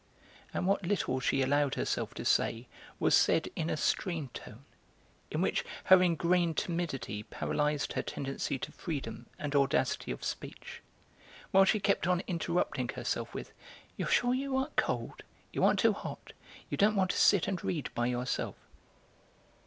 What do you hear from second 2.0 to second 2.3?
to